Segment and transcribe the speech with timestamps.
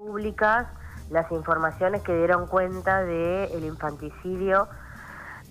[0.00, 0.66] públicas
[1.10, 4.66] las informaciones que dieron cuenta del infanticidio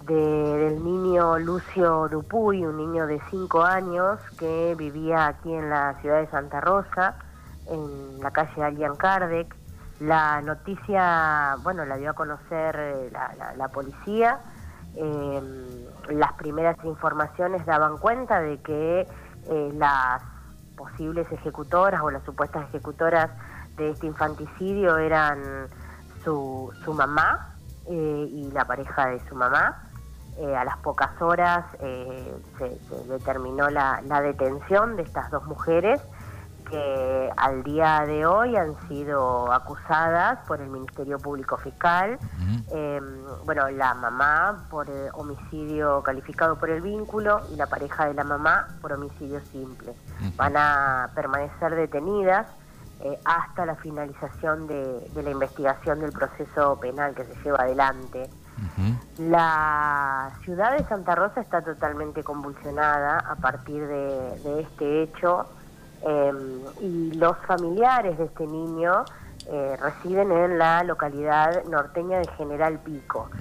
[0.07, 6.21] del niño Lucio Dupuy, un niño de 5 años que vivía aquí en la ciudad
[6.21, 7.15] de Santa Rosa,
[7.67, 9.55] en la calle Allian Kardec.
[9.99, 13.11] La noticia, bueno, la dio a conocer eh,
[13.55, 14.39] la, policía.
[14.95, 19.05] Eh, las primeras informaciones daban cuenta de que
[19.47, 20.23] eh, las
[20.75, 23.29] posibles ejecutoras o las supuestas ejecutoras
[23.79, 25.67] de este infanticidio eran
[26.23, 27.55] su, su mamá
[27.89, 29.83] y la pareja de su mamá.
[30.55, 35.99] a las pocas horas se, determinó la, la detención de estas dos mujeres
[36.69, 42.19] que al día de hoy han sido acusadas por el Ministerio Público Fiscal.
[42.71, 43.03] Em,
[43.45, 48.67] bueno, la mamá por homicidio calificado por el vínculo y la pareja de la mamá
[48.81, 49.93] por homicidio simple.
[50.35, 52.47] Van a permanecer detenidas
[53.01, 58.29] eh, hasta la finalización de, la investigación del proceso penal que se lleva adelante.
[59.17, 65.47] La ciudad de Santa Rosa está totalmente convulsionada a partir de este hecho.
[66.01, 69.03] Em, y los familiares de este niño
[69.51, 73.31] eh, residen en la localidad norteña de General Pico.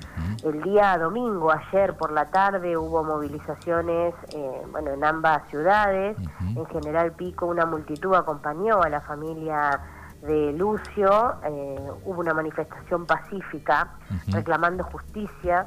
[0.43, 6.17] El día domingo, ayer por la tarde, hubo movilizaciones eh, bueno, en ambas ciudades.
[6.41, 9.81] En General Pico una multitud acompañó a la familia
[10.23, 11.35] de Lucio.
[11.45, 13.93] Eh, hubo una manifestación pacífica
[14.29, 15.67] reclamando justicia.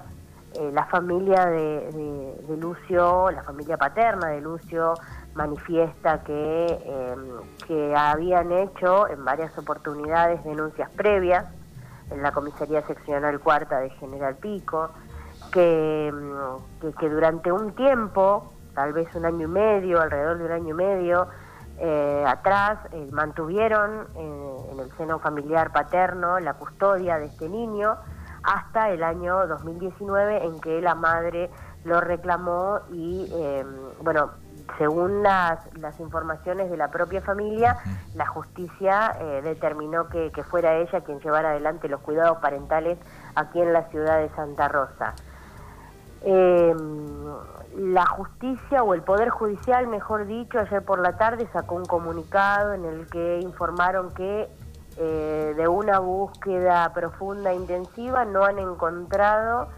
[0.73, 4.95] la familia de Lucio, la familia paterna de Lucio,
[5.35, 11.45] manifiesta que, em, que habían hecho en varias oportunidades denuncias previas
[12.09, 14.91] en la Comisaría Seccional Cuarta de General Pico,
[15.51, 20.51] que, em, que, durante un tiempo, tal vez un año y medio, alrededor de un
[20.51, 21.27] año y medio,
[21.83, 27.97] eh, atrás eh, mantuvieron eh, en el seno familiar paterno la custodia de este niño
[28.43, 31.49] hasta el año 2019 en que la madre
[31.83, 33.67] lo reclamó y em,
[34.03, 34.29] bueno
[34.77, 37.77] según las, las informaciones de la propia familia,
[38.15, 42.97] la justicia eh, determinó que, fuera ella quien llevara adelante los cuidados parentales
[43.35, 45.13] aquí en la ciudad de Santa Rosa.
[46.23, 47.25] Em,
[47.75, 52.73] la justicia o el Poder Judicial, mejor dicho, ayer por la tarde sacó un comunicado
[52.73, 54.49] en el que informaron que
[54.97, 59.69] eh, de una búsqueda profunda e intensiva no han encontrado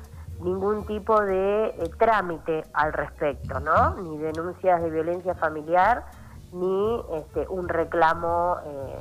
[0.41, 3.95] ningún tipo de eh, trámite al respecto, ¿no?
[3.95, 6.05] Ni denuncias de violencia familiar,
[6.51, 8.99] ni este, un reclamo eh,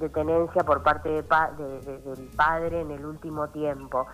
[0.00, 4.06] de tenencia por parte de del padre en el último tiempo.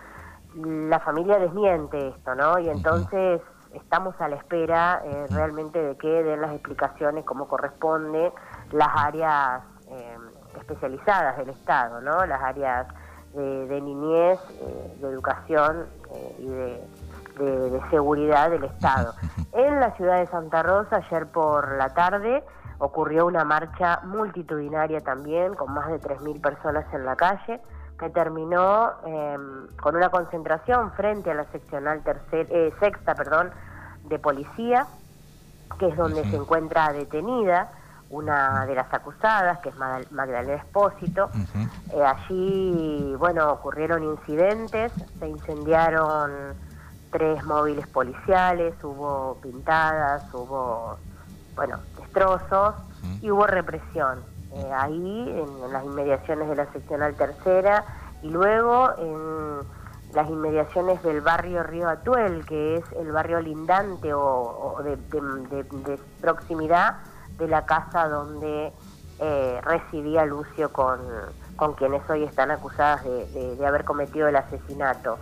[0.54, 2.58] La familia desmiente esto, ¿no?
[2.58, 3.40] Y entonces
[3.72, 8.32] estamos a la espera eh, realmente de que den las explicaciones como corresponde
[8.72, 9.62] las áreas
[10.56, 12.24] especializadas del Estado, ¿no?
[12.24, 12.86] Las áreas
[13.34, 16.80] de, niñez, eh, de educación eh, y de,
[17.90, 19.14] seguridad del Estado.
[19.52, 22.44] En la ciudad de Santa Rosa, ayer por la tarde,
[22.78, 27.60] ocurrió una marcha multitudinaria también, con más de 3.000 personas en la calle,
[27.98, 33.50] que terminó em, con una concentración frente a la seccional tercer, eh, sexta perdón,
[34.04, 34.86] de policía,
[35.80, 37.72] que es donde se encuentra detenida
[38.10, 41.30] una de las acusadas, que es Magdalena Espósito.
[41.94, 46.30] Eh, allí, bueno, ocurrieron incidentes, se incendiaron
[47.12, 50.98] tres móviles policiales, hubo pintadas, hubo,
[51.54, 52.74] bueno, destrozos
[53.22, 54.18] y hubo represión.
[54.54, 57.84] Eh, ahí, en, las inmediaciones de la seccional tercera
[58.22, 64.82] y luego en las inmediaciones del barrio Río Atuel, que es el barrio lindante o,
[64.82, 66.96] de proximidad
[67.40, 68.72] de la casa donde
[69.18, 71.00] eh, residía Lucio con,
[71.56, 75.18] con, quienes hoy están acusadas de, de, haber cometido el asesinato.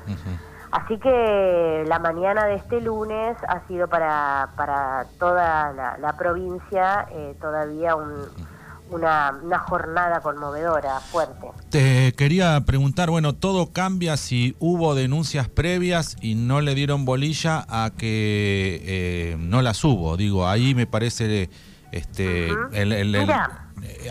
[0.70, 7.34] Así que la mañana de este lunes ha sido para, para toda la, provincia eh,
[7.40, 11.48] todavía una, una, jornada conmovedora, fuerte.
[11.70, 17.64] Te quería preguntar, bueno, todo cambia si hubo denuncias previas y no le dieron bolilla
[17.68, 20.18] a que eh, no las hubo.
[20.18, 21.48] Digo, ahí me parece
[21.92, 22.50] este,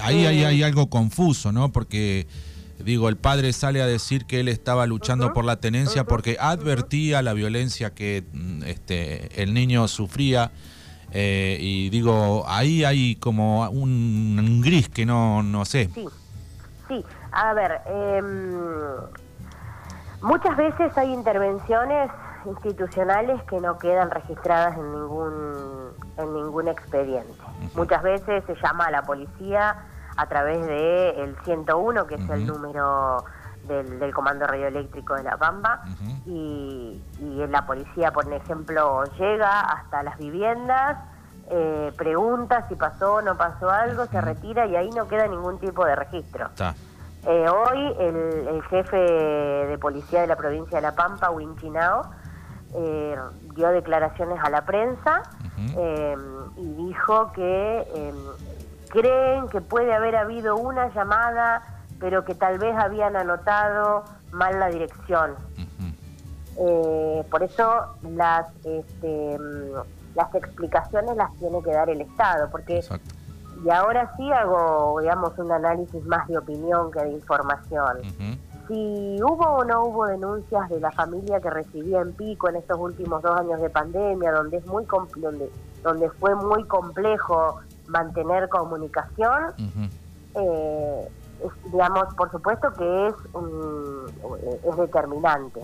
[0.02, 1.72] ahí hay, algo confuso, ¿no?
[1.72, 2.28] Porque
[2.80, 7.22] digo, el padre sale a decir que él estaba luchando por la tenencia porque advertía
[7.22, 10.52] la violencia que mm, este, el niño sufría.
[11.12, 15.90] Eh, y digo, ahí hay como un, gris que no, no sé.
[15.94, 16.06] Sí,
[16.88, 17.04] sí.
[17.32, 18.58] A ver, em,
[20.22, 22.12] muchas veces hay intervenciones
[22.46, 27.34] institucionales que no quedan registradas en ningún, en ningún expediente.
[27.76, 29.76] Muchas veces se llama a la policía
[30.18, 33.24] a través de el 101, que es el número
[33.68, 35.84] del, Comando Radioeléctrico de La Pampa,
[36.26, 37.02] y,
[37.50, 40.98] la policía, por ejemplo, llega hasta las viviendas,
[41.50, 45.60] eh, pregunta si pasó o no pasó algo, se retira y ahí no queda ningún
[45.60, 46.50] tipo de registro.
[47.26, 52.10] Eh, hoy el, jefe de policía de la provincia de La Pampa, Winchinao,
[52.76, 53.16] eh,
[53.56, 55.24] dio declaraciones a la prensa
[56.58, 58.14] y dijo que
[58.90, 61.62] creen que puede haber habido una llamada,
[62.00, 65.36] pero que tal vez habían anotado mal la dirección.
[66.60, 69.38] Eh, por eso las este,
[70.16, 72.84] las explicaciones las tiene que dar el Estado, porque
[73.64, 77.98] y ahora sí hago, digamos, un análisis más de opinión que de información.
[78.68, 82.78] Si hubo o no hubo denuncias de la familia que recibía en pico en estos
[82.78, 84.86] últimos dos años de pandemia, donde es muy
[85.16, 85.50] donde,
[85.84, 89.54] donde fue muy complejo mantener comunicación,
[90.36, 91.10] eh,
[91.72, 93.16] digamos, por supuesto que es,
[94.64, 95.62] es determinante.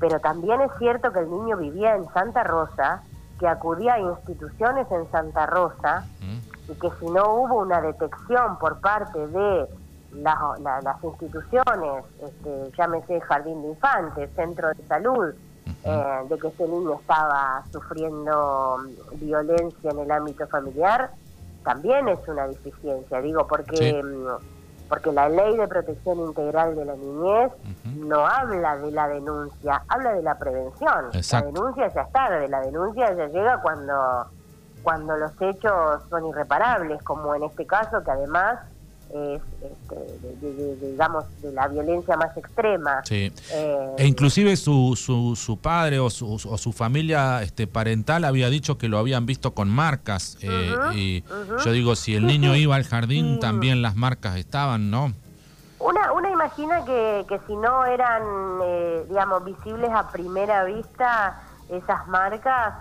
[0.00, 3.02] Pero también es cierto que el niño vivía en Santa Rosa,
[3.38, 6.06] que acudía a instituciones en Santa Rosa,
[6.68, 9.68] y que si no hubo una detección por parte de
[10.22, 15.34] las instituciones, este, llámese Jardín de Infantes, Centro de Salud,
[15.84, 18.78] eh, de que ese niño estaba sufriendo
[19.14, 21.10] violencia en el ámbito familiar,
[21.64, 26.94] también es una deficiencia, digo, porque, mm, porque la ley de protección integral de la
[26.94, 27.52] niñez
[27.84, 31.10] no habla de la denuncia, habla de la prevención.
[31.42, 34.26] La denuncia ya está, de la denuncia ya llega cuando,
[34.82, 38.60] cuando los hechos son irreparables, como en este caso que además
[39.10, 43.02] es este, digamos de la violencia más extrema.
[43.04, 43.32] Sí.
[43.52, 48.50] Eh, e inclusive su, su, su padre o su, o su familia este parental había
[48.50, 51.24] dicho que lo habían visto con marcas eh, y
[51.64, 55.12] yo digo si el niño iba al jardín también las marcas estaban no
[55.78, 58.22] una una imagina que, que si no eran
[58.62, 61.40] eh, digamos visibles a primera vista
[61.70, 62.74] esas marcas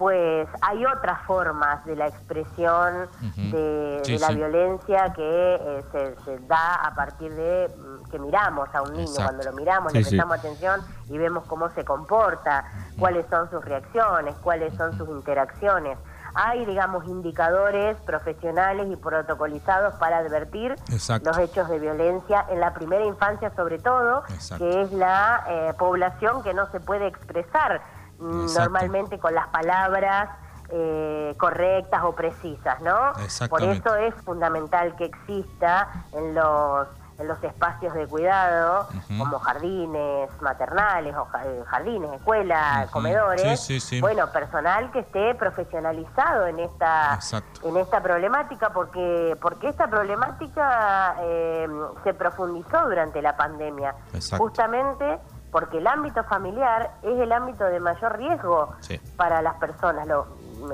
[0.00, 3.06] pues hay otras formas de la expresión
[3.36, 8.94] de, la violencia que eh, se, da a partir de mm, que miramos a un
[8.94, 10.80] niño, cuando lo miramos, le prestamos atención
[11.10, 12.64] y vemos cómo se comporta,
[12.98, 15.98] cuáles son sus reacciones, cuáles son sus interacciones.
[16.32, 20.76] Hay, digamos, indicadores profesionales y protocolizados para advertir
[21.22, 24.22] los hechos de violencia en la primera infancia, sobre todo,
[24.56, 27.82] que es la eh, población que no se puede expresar
[28.20, 30.30] normalmente con las palabras
[30.68, 33.12] eh, correctas o precisas, ¿no?
[33.48, 36.86] Por eso es fundamental que exista en los
[37.20, 38.88] en los espacios de cuidado,
[39.18, 47.18] como jardines maternales o eh, jardines, escuelas, comedores, bueno, personal que esté profesionalizado en esta
[47.62, 51.68] en esta problemática, porque porque esta problemática eh,
[52.04, 53.94] se profundizó durante la pandemia,
[54.38, 55.18] justamente
[55.50, 58.74] porque el ámbito familiar es el ámbito de mayor riesgo
[59.16, 60.06] para las personas.
[60.06, 60.26] Lo,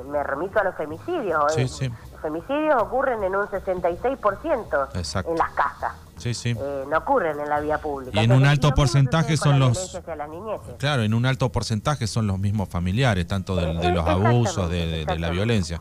[0.08, 1.56] me, remito a los femicidios.
[1.56, 1.62] ¿eh?
[2.12, 5.94] Los femicidios ocurren en un 66% en las casas.
[6.24, 8.20] Eh, no ocurren en la vía pública.
[8.20, 10.00] Y en un alto porcentaje son los...
[10.78, 15.04] Claro, en un alto porcentaje son los mismos familiares, tanto de, de los abusos, de,
[15.04, 15.80] de la violencia.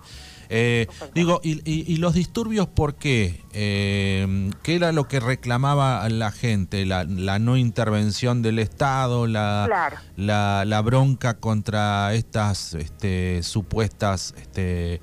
[0.49, 3.43] Eh, digo, y, los disturbios por qué?
[3.53, 6.85] Eh, ¿Qué era lo que reclamaba la gente?
[6.85, 15.01] La, no intervención del Estado, la, la, bronca contra estas este, supuestas este,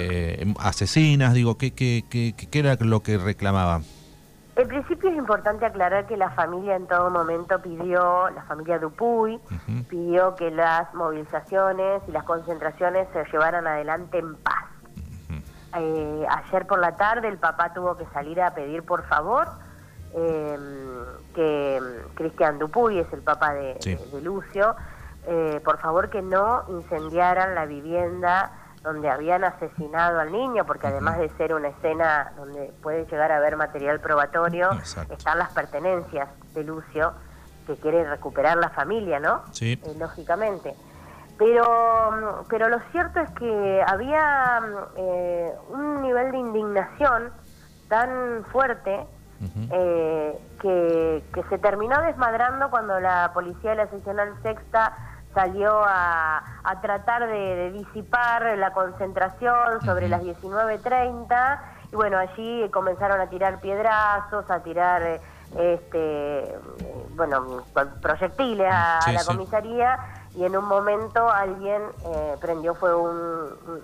[0.00, 3.82] eh, asesinas, digo, ¿qué, qué, qué, qué era lo que reclamaba?
[4.60, 9.40] En principio es importante aclarar que la familia en todo momento pidió, la familia Dupuy,
[9.88, 14.59] pidió que las movilizaciones y las concentraciones se llevaran adelante en paz.
[15.74, 19.46] Eh, ayer por la tarde el papá tuvo que salir a pedir por favor
[20.14, 21.80] em, que
[22.14, 23.78] Cristian Dupuy es el papá de,
[24.20, 24.74] Lucio,
[25.28, 28.50] eh, por favor que no incendiaran la vivienda
[28.82, 33.36] donde habían asesinado al niño, porque además de ser una escena donde puede llegar a
[33.36, 34.70] haber material probatorio,
[35.10, 37.12] están las pertenencias de Lucio,
[37.66, 39.42] que quiere recuperar la familia, ¿no?
[39.52, 39.80] Sí.
[39.84, 40.74] Eh, lógicamente.
[41.40, 44.60] Pero, pero lo cierto es que había
[44.94, 47.32] eh, un nivel de indignación
[47.88, 49.06] tan fuerte
[49.72, 54.94] eh, que, que se terminó desmadrando cuando la policía de la seccional sexta
[55.34, 56.42] salió a,
[56.82, 64.50] tratar de, disipar la concentración sobre las 19.30 y bueno, allí comenzaron a tirar piedrazos,
[64.50, 65.20] a tirar
[65.58, 66.54] este
[67.16, 67.64] bueno
[68.00, 69.98] proyectiles a, la comisaría
[70.34, 73.10] y en un momento alguien eh, prendió fue un,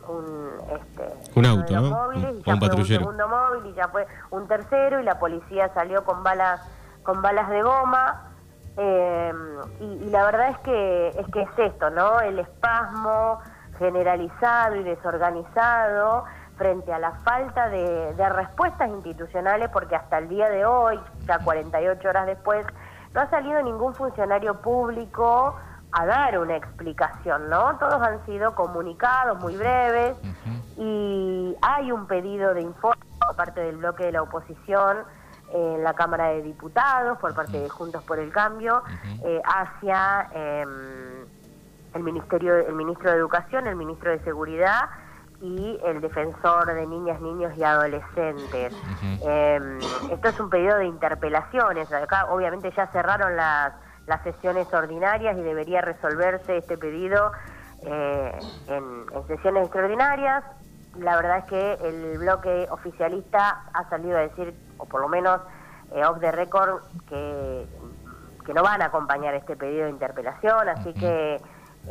[0.09, 2.13] un, este, un auto, ¿no?
[2.13, 6.05] y ya fue un segundo móvil y ya fue un tercero y la policía salió
[6.05, 6.61] con balas
[7.03, 8.33] con balas de goma
[8.77, 9.33] eh,
[9.81, 12.21] y, la verdad es que es que es esto, ¿no?
[12.21, 13.39] El espasmo
[13.79, 16.25] generalizado y desorganizado
[16.57, 21.39] frente a la falta de, de respuestas institucionales, porque hasta el día de hoy, ya
[21.39, 22.67] 48 horas después,
[23.15, 25.57] no ha salido ningún funcionario público
[25.93, 27.77] a dar una explicación, ¿no?
[27.79, 30.17] Todos han sido comunicados muy breves
[30.77, 34.99] y hay un pedido de informe por parte del bloque de la oposición
[35.53, 38.83] en la Cámara de Diputados, por parte de Juntos por el Cambio,
[39.25, 41.27] eh, hacia em,
[41.95, 44.91] el Ministerio, el Ministro de Educación, el Ministro de Seguridad
[45.41, 48.75] y el defensor de niñas, niños y adolescentes.
[49.23, 49.79] Em,
[50.11, 51.93] esto es un pedido de interpelaciones.
[51.93, 53.73] Acá obviamente ya cerraron las,
[54.07, 57.33] las sesiones ordinarias y debería resolverse este pedido
[57.83, 60.45] eh, en, sesiones extraordinarias.
[60.99, 65.41] La verdad es que el bloque oficialista ha salido a decir, o por lo menos
[65.93, 67.67] eh, off the record, que,
[68.45, 71.41] que no van a acompañar este pedido de interpelación, así que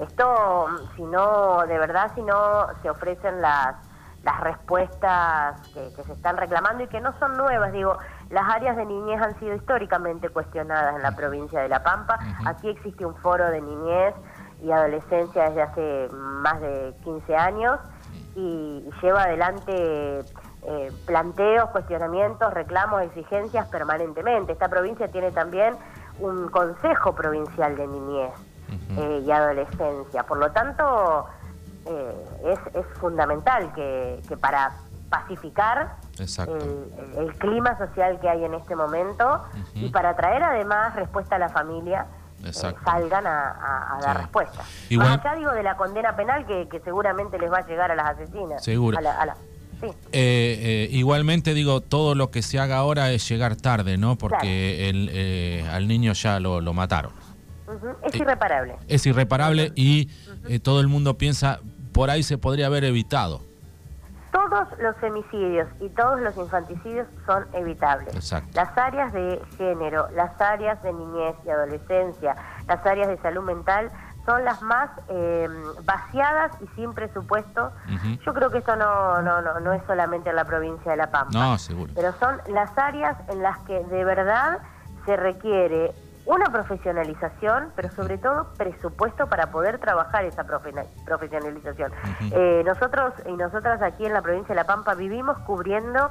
[0.01, 3.75] esto, si no, de verdad, si no se ofrecen las,
[4.23, 7.97] las respuestas que, se están reclamando y que no son nuevas, digo,
[8.29, 12.69] las áreas de niñez han sido históricamente cuestionadas en la provincia de La Pampa, aquí
[12.69, 14.15] existe un foro de niñez
[14.63, 17.79] y adolescencia desde hace más de 15 años
[18.35, 20.25] y, lleva adelante
[20.63, 24.53] eh, planteos, cuestionamientos, reclamos, exigencias permanentemente.
[24.53, 25.75] Esta provincia tiene también
[26.19, 28.31] un Consejo Provincial de Niñez
[28.97, 30.23] eh, y adolescencia.
[30.23, 31.27] Por lo tanto,
[31.85, 34.71] eh, es, es, fundamental que, que, para
[35.09, 39.41] pacificar el, clima social que hay en este momento
[39.73, 42.07] y para traer además respuesta a la familia.
[42.43, 44.63] Eh, salgan a, dar respuesta.
[44.89, 47.95] Igual, acá digo de la condena penal que, que, seguramente les va a llegar a
[47.95, 48.63] las asesinas.
[48.63, 48.99] Seguro.
[50.11, 54.15] igualmente digo, todo lo que se haga ahora es llegar tarde, ¿no?
[54.17, 57.13] Porque el, al niño ya lo, lo mataron.
[58.03, 58.75] Es irreparable.
[58.87, 60.09] Es irreparable y
[60.47, 61.59] eh, todo el mundo piensa,
[61.91, 63.41] por ahí se podría haber evitado.
[64.35, 68.33] Todos los femicidios y todos los infanticidios son evitables.
[68.53, 72.35] Las áreas de género, las áreas de niñez y adolescencia,
[72.67, 73.89] las áreas de salud mental
[74.25, 75.47] son las más eh,
[75.85, 77.71] vaciadas y sin presupuesto.
[78.25, 81.11] Yo creo que esto no, no, no, no es solamente en la provincia de La
[81.11, 81.31] Pampa.
[81.31, 81.93] No, seguro.
[81.95, 84.59] Pero son las áreas en las que de verdad
[85.05, 85.93] se requiere
[86.25, 91.91] una profesionalización, pero sobre todo presupuesto para poder trabajar esa profesionalización.
[92.31, 96.09] Eh, nosotros y nosotras aquí en la provincia de La Pampa vivimos cubriendo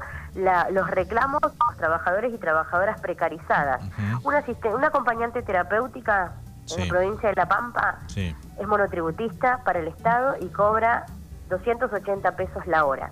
[0.71, 3.83] los reclamos de los trabajadores y trabajadoras precarizadas.
[4.23, 6.33] una, una acompañante terapéutica
[6.76, 11.06] en la provincia de La Pampa es monotributista para el Estado y cobra
[11.50, 13.11] 280 pesos la hora.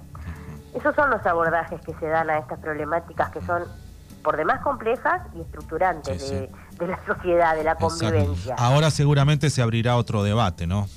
[0.75, 3.65] Esos son los abordajes que se dan a estas problemáticas que son
[4.23, 8.55] por demás complejas y estructurantes de, la sociedad, de la convivencia.
[8.57, 10.89] Ahora seguramente se abrirá otro debate, ¿no?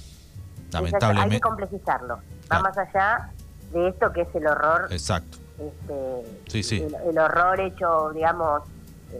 [0.71, 1.35] Lamentablemente.
[1.35, 2.19] Hay que complejizarlo.
[2.51, 3.31] Va más allá
[3.73, 4.87] de esto que es el horror.
[4.91, 5.37] Exacto.
[5.59, 6.87] Este, sí, sí.
[7.07, 8.63] El, horror hecho, digamos,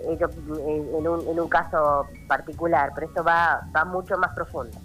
[0.09, 4.77] hecho en un, en un caso particular, pero esto va, va mucho más profundo.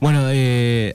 [0.00, 0.92] Bueno, eh,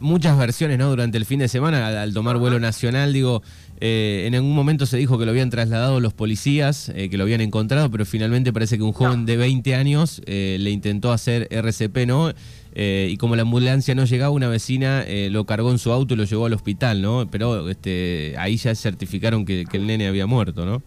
[0.00, 0.88] muchas versiones, ¿no?
[0.90, 3.42] Durante el fin de semana, al, tomar vuelo nacional, digo,
[3.82, 7.24] eh, en algún momento se dijo que lo habían trasladado los policías, eh, que lo
[7.24, 11.48] habían encontrado, pero finalmente parece que un joven de 20 años eh, le intentó hacer
[11.50, 12.30] RCP, ¿no?
[12.72, 16.22] y como la ambulancia no llegaba, una vecina lo cargó en su auto y lo
[16.22, 17.26] llevó al hospital, ¿no?
[17.28, 20.80] Pero este, ahí ya certificaron que, el nene había muerto, ¿no?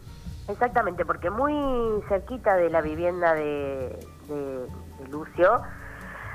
[0.47, 1.53] Exactamente, porque muy
[2.07, 3.99] cerquita de la vivienda de,
[5.11, 5.61] Lucio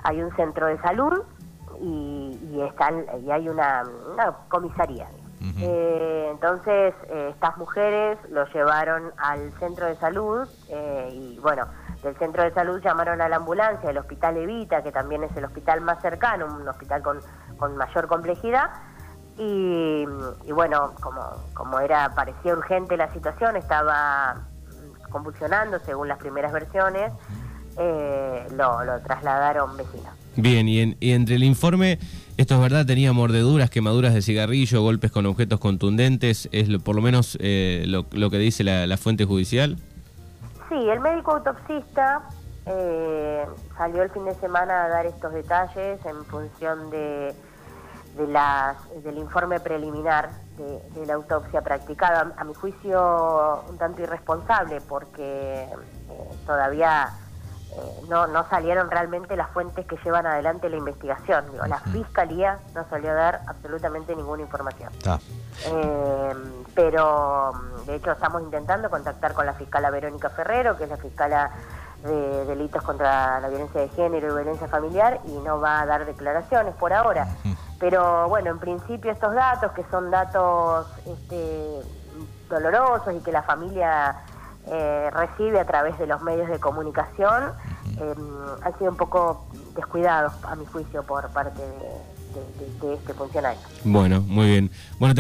[0.02, 1.22] hay un centro de salud
[1.80, 5.08] y, están, y hay una, una comisaría,
[5.40, 11.66] eh, entonces, eh, estas mujeres lo llevaron al centro de salud eh, y bueno,
[12.02, 15.45] del centro de salud llamaron a la ambulancia del hospital Evita, que también es el
[15.45, 17.21] hospital más cercano, un hospital con,
[17.57, 18.71] con mayor complejidad.
[19.40, 20.04] Y,
[20.52, 21.23] bueno, como,
[21.54, 24.35] como era parecía urgente la situación, estaba
[25.11, 27.12] convulsionando según las primeras versiones,
[28.57, 30.12] lo, lo trasladaron vecinos.
[30.35, 32.00] Bien, y, y entre el informe
[32.38, 37.02] esto es verdad, tenía mordeduras, quemaduras de cigarrillo, golpes con objetos contundentes, es por lo
[37.02, 39.76] menos eh, lo, que dice la, fuente judicial.
[40.68, 42.23] Sí, el médico autopsista
[42.64, 43.45] eh,
[43.76, 47.35] salió el fin de semana a dar estos detalles en función de,
[49.02, 52.35] del informe preliminar de, la autopsia practicada.
[52.37, 55.68] A mi juicio, un tanto irresponsable porque eh,
[56.47, 57.11] todavía
[57.72, 61.50] eh, no, no salieron realmente las fuentes que llevan adelante la investigación.
[61.52, 64.92] Digo, La fiscalía no salió a dar absolutamente ninguna información.
[65.66, 66.34] Eh,
[66.75, 67.52] pero
[67.87, 71.50] de hecho estamos intentando contactar con la fiscala Verónica Ferrero, que es la fiscala
[72.02, 76.06] de delitos contra la violencia de género y violencia familiar, y no va a dar
[76.06, 77.28] declaraciones por ahora.
[77.80, 81.82] Pero bueno, en principio estos datos, que son datos este,
[82.48, 84.16] dolorosos y que la familia
[84.70, 87.52] eh, recibe a través de los medios de comunicación,
[88.00, 88.14] eh,
[88.62, 93.60] han sido un poco descuidados, a mi juicio, por parte de, de este funcionario.
[93.84, 94.70] Bueno, muy bien.
[94.98, 95.14] Bueno,